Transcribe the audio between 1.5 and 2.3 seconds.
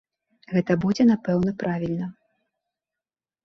правільна.